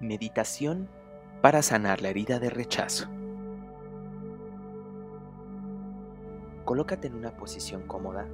[0.00, 0.88] Meditación
[1.42, 3.08] para sanar la herida de rechazo.
[6.64, 8.28] Colócate en una posición cómoda,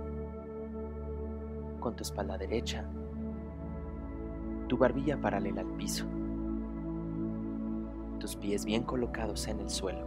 [1.80, 2.84] con tu espalda derecha,
[4.68, 6.04] tu barbilla paralela al piso,
[8.20, 10.06] tus pies bien colocados en el suelo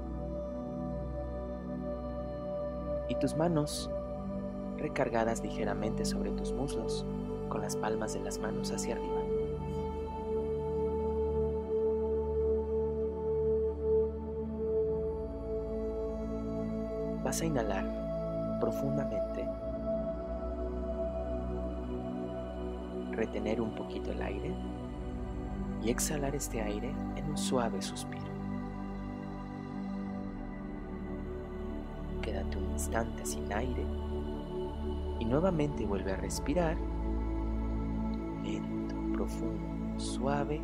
[3.10, 3.90] y tus manos
[4.78, 7.04] recargadas ligeramente sobre tus muslos
[7.50, 9.17] con las palmas de las manos hacia arriba.
[17.28, 17.84] Vas a inhalar
[18.62, 19.46] profundamente,
[23.12, 24.56] retener un poquito el aire
[25.84, 28.32] y exhalar este aire en un suave suspiro.
[32.22, 33.86] Quédate un instante sin aire
[35.20, 36.78] y nuevamente vuelve a respirar
[38.42, 40.62] lento, profundo, suave.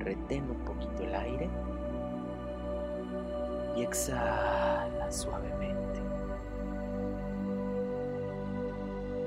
[0.00, 1.48] Retén un poquito el aire
[3.76, 6.00] y exhala suavemente.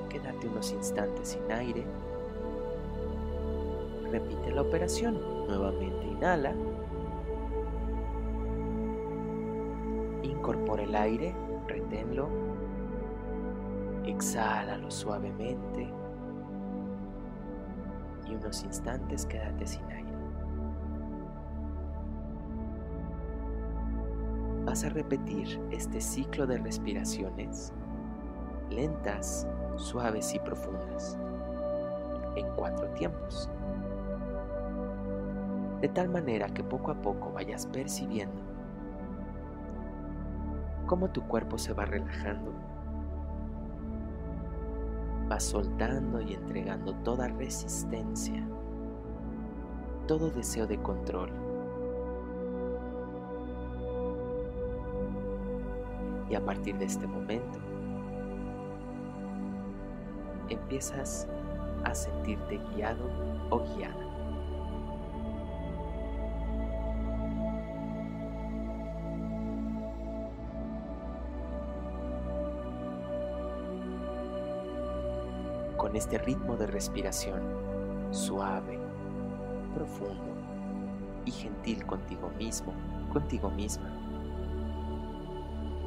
[0.09, 1.86] Quédate unos instantes sin aire.
[4.11, 5.20] Repite la operación.
[5.47, 6.53] Nuevamente inhala.
[10.23, 11.36] Incorpora el aire,
[11.67, 12.27] reténlo.
[14.05, 15.88] Exhálalo suavemente.
[18.27, 20.08] Y unos instantes quédate sin aire.
[24.70, 27.73] Vas a repetir este ciclo de respiraciones
[28.70, 31.17] lentas, suaves y profundas
[32.36, 33.50] en cuatro tiempos.
[35.81, 38.44] De tal manera que poco a poco vayas percibiendo
[40.86, 42.54] cómo tu cuerpo se va relajando,
[45.31, 48.48] va soltando y entregando toda resistencia,
[50.06, 51.48] todo deseo de control
[56.30, 57.60] Y a partir de este momento,
[60.50, 61.28] empiezas
[61.84, 63.06] a sentirte guiado
[63.50, 64.06] o guiada.
[75.78, 77.42] Con este ritmo de respiración
[78.11, 78.78] suave,
[79.73, 80.36] profundo
[81.26, 82.73] y gentil contigo mismo,
[83.14, 83.98] contigo misma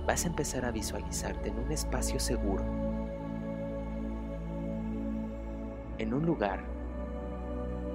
[0.07, 2.65] vas a empezar a visualizarte en un espacio seguro,
[5.99, 6.61] en un lugar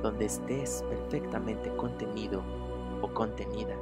[0.01, 2.43] donde estés perfectamente contenido
[3.01, 3.75] o contenida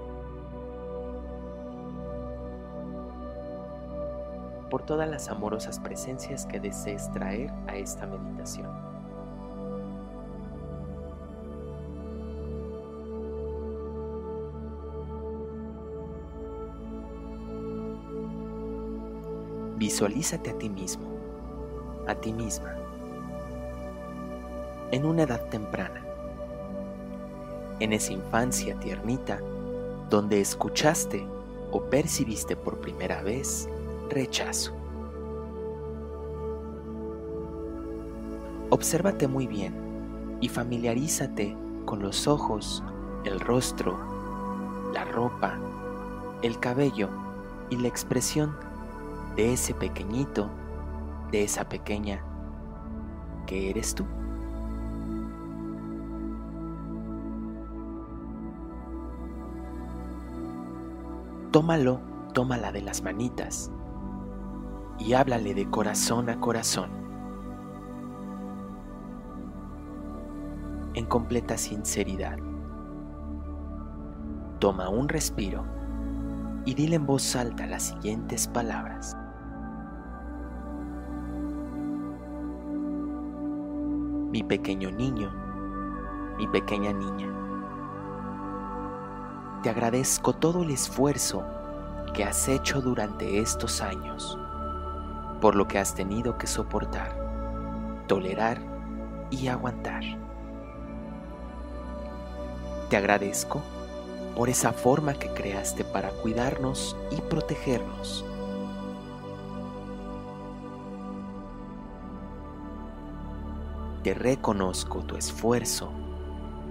[4.70, 8.95] por todas las amorosas presencias que desees traer a esta meditación.
[19.78, 21.06] Visualízate a ti mismo,
[22.08, 22.76] a ti misma,
[24.92, 26.02] en una edad temprana,
[27.82, 29.42] en esa infancia tiernita
[30.10, 31.28] donde escuchaste
[31.72, 33.68] o percibiste por primera vez
[34.10, 34.72] rechazo.
[38.70, 42.82] Obsérvate muy bien y familiarízate con los ojos,
[43.26, 43.98] el rostro,
[44.94, 45.58] la ropa,
[46.42, 47.10] el cabello
[47.70, 48.56] y la expresión
[49.36, 50.50] de ese pequeñito,
[51.32, 52.24] de esa pequeña
[53.46, 54.06] que eres tú.
[61.52, 62.02] Tómalo,
[62.34, 63.72] tómala de las manitas
[65.00, 66.90] y háblale de corazón a corazón.
[70.94, 72.38] En completa sinceridad.
[74.60, 75.66] Toma un respiro
[76.66, 79.16] y dile en voz alta las siguientes palabras.
[84.36, 85.32] Mi pequeño niño,
[86.38, 87.30] mi pequeña niña.
[89.64, 91.46] Te agradezco todo el esfuerzo
[92.14, 94.38] que has hecho durante estos años,
[95.40, 97.16] por lo que has tenido que soportar,
[98.08, 98.60] tolerar
[99.32, 100.04] y aguantar.
[102.90, 103.62] Te agradezco
[104.36, 108.26] por esa forma que creaste para cuidarnos y protegernos
[114.06, 115.92] te reconozco tu esfuerzo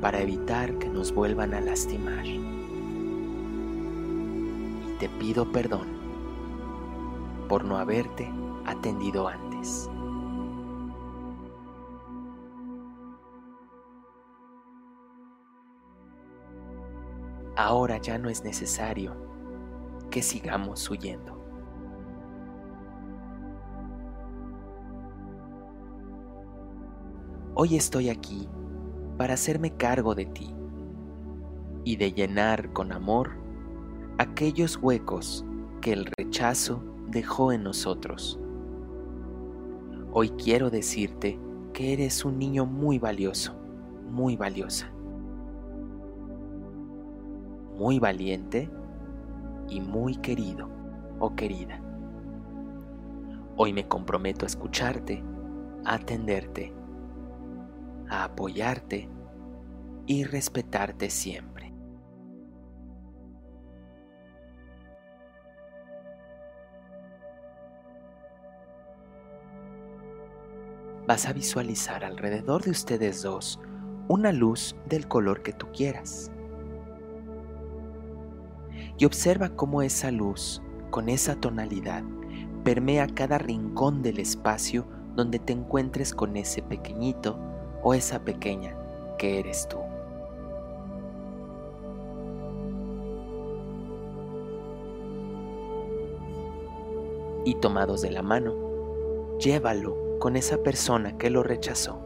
[0.01, 2.25] para evitar que nos vuelvan a lastimar.
[2.25, 2.39] Y
[5.01, 5.89] te pido perdón
[7.49, 8.33] por no haberte
[8.67, 9.91] atendido antes.
[17.57, 19.17] ahora ya no es necesario
[20.11, 21.34] que sigamos huyendo.
[27.57, 28.49] Hoy estoy aquí
[29.17, 30.53] para hacerme cargo de ti
[31.85, 33.31] y de llenar con amor
[34.19, 35.45] aquellos huecos
[35.81, 38.41] que el rechazo dejó en nosotros.
[40.11, 41.39] Hoy quiero decirte
[41.73, 43.55] que eres un niño muy valioso,
[44.11, 44.91] muy valiosa,
[47.79, 48.69] muy valiente
[49.69, 50.69] y muy querido
[51.21, 51.81] o querida.
[53.57, 55.23] Hoy me comprometo a escucharte,
[55.85, 56.75] a atenderte,
[58.09, 59.09] a apoyarte
[60.07, 61.73] y respetarte siempre.
[71.07, 73.61] Vas a visualizar alrededor de ustedes dos
[74.09, 76.31] una luz del color que tú quieras.
[78.97, 82.03] Y observa cómo esa luz, con esa tonalidad,
[82.65, 87.39] permea cada rincón del espacio donde te encuentres con ese pequeñito
[87.85, 88.75] o esa pequeña
[89.19, 89.79] que eres tú.
[97.45, 98.55] Y tomados de la mano,
[99.39, 102.01] llévalo con esa persona que lo rechazó.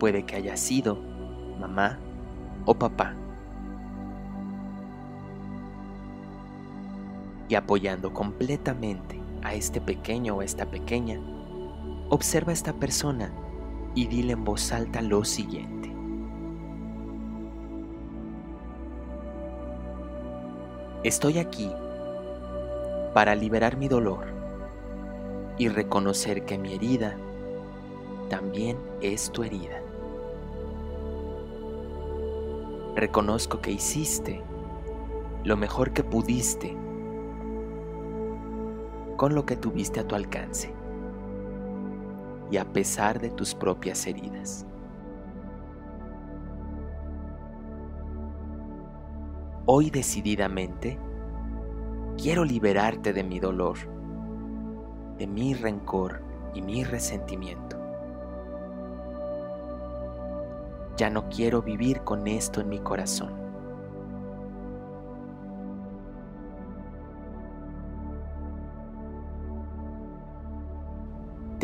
[0.00, 0.96] Puede que haya sido
[1.60, 1.98] mamá
[2.64, 3.14] o papá.
[7.54, 11.20] Y apoyando completamente a este pequeño o esta pequeña,
[12.08, 13.32] observa a esta persona
[13.94, 15.94] y dile en voz alta lo siguiente.
[21.04, 21.70] Estoy aquí
[23.14, 24.26] para liberar mi dolor
[25.56, 27.16] y reconocer que mi herida
[28.30, 29.80] también es tu herida.
[32.96, 34.42] Reconozco que hiciste
[35.44, 36.76] lo mejor que pudiste
[39.16, 40.74] con lo que tuviste a tu alcance
[42.50, 44.66] y a pesar de tus propias heridas.
[49.66, 50.98] Hoy decididamente
[52.20, 53.78] quiero liberarte de mi dolor,
[55.18, 56.20] de mi rencor
[56.52, 57.78] y mi resentimiento.
[60.96, 63.43] Ya no quiero vivir con esto en mi corazón.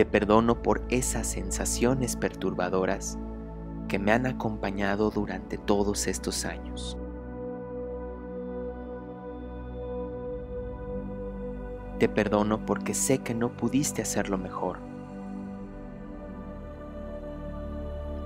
[0.00, 3.18] Te perdono por esas sensaciones perturbadoras
[3.86, 6.96] que me han acompañado durante todos estos años.
[11.98, 14.78] Te perdono porque sé que no pudiste hacerlo mejor.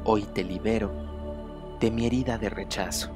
[0.05, 0.93] Hoy te libero
[1.81, 3.11] de mi herida de rechazo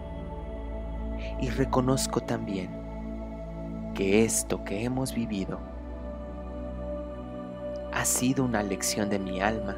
[1.41, 5.68] y reconozco también que esto que hemos vivido
[7.99, 9.77] ha sido una lección de mi alma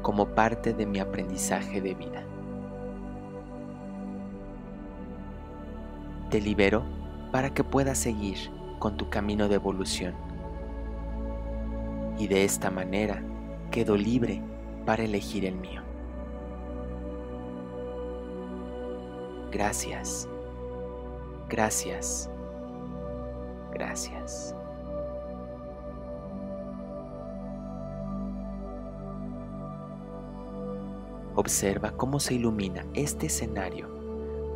[0.00, 2.22] como parte de mi aprendizaje de vida.
[6.30, 6.84] Te libero
[7.32, 8.38] para que puedas seguir
[8.78, 10.14] con tu camino de evolución.
[12.16, 13.24] Y de esta manera
[13.72, 14.40] quedo libre
[14.86, 15.82] para elegir el mío.
[19.50, 20.28] Gracias,
[21.48, 22.30] gracias,
[23.72, 24.54] gracias.
[31.38, 33.86] Observa cómo se ilumina este escenario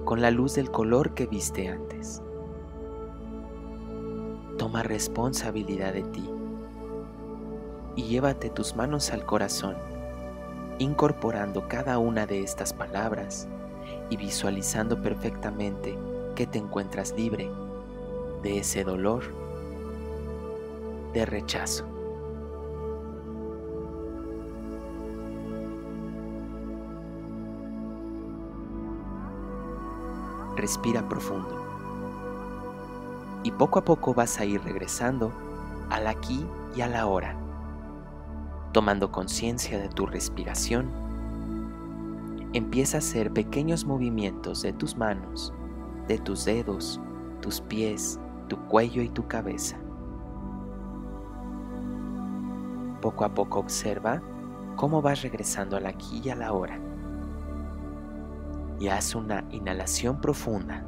[0.05, 2.21] con la luz del color que viste antes.
[4.59, 6.29] Toma responsabilidad de ti
[7.95, 9.77] y llévate tus manos al corazón,
[10.81, 13.47] incorporando cada una de estas palabras
[14.11, 15.97] y visualizando perfectamente
[16.35, 17.49] que te encuentras libre
[18.43, 19.23] de ese dolor
[21.13, 21.92] de rechazo.
[30.63, 31.61] Respira profundo.
[33.43, 35.33] Y poco a poco vas a ir regresando
[35.91, 37.35] al aquí y a la hora,
[38.71, 40.89] tomando conciencia de tu respiración.
[42.53, 45.53] Empieza a hacer pequeños movimientos de tus manos,
[46.07, 47.01] de tus dedos,
[47.41, 49.77] tus pies, tu cuello y tu cabeza.
[53.01, 54.23] Poco a poco observa
[54.77, 56.92] cómo vas regresando al aquí y a la hora
[58.83, 60.85] y haz una inhalación profunda.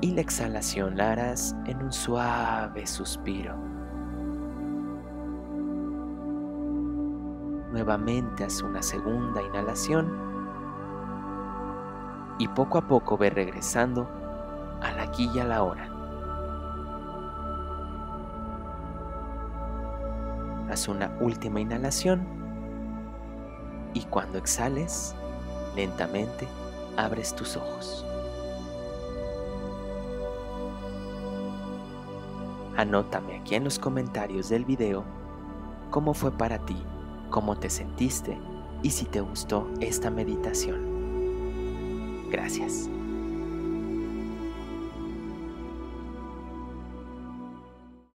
[0.00, 3.56] Y la exhalación la harás en un suave suspiro.
[7.72, 10.10] nuevamente haz una segunda inhalación
[12.38, 14.08] y poco a poco ve regresando
[14.80, 15.90] a la aquí y a la hora.
[20.70, 22.45] Haz una última inhalación
[23.96, 25.14] y cuando exhales,
[25.74, 26.46] lentamente
[26.98, 28.04] abres tus ojos.
[32.76, 35.02] Anótame aquí en los comentarios del video
[35.90, 36.76] cómo fue para ti,
[37.30, 38.38] cómo te sentiste
[38.82, 42.28] y si te gustó esta meditación.
[42.30, 42.90] Gracias.